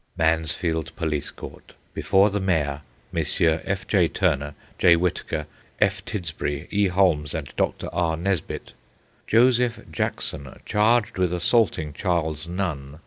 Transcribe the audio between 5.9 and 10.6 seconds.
Tidsbury, E. Holmes, and Dr. R. Nesbitt. Joseph Jackson,